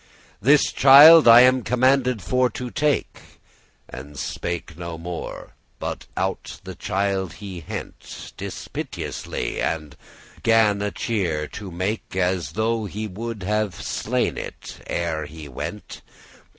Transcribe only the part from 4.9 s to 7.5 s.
more, but out the child